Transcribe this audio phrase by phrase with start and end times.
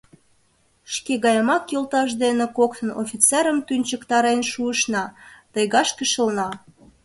[0.93, 5.03] Шке гаемак йолташ дене коктын офицерым тӱнчыктарен шуышна,
[5.53, 6.49] тайгашке шылна...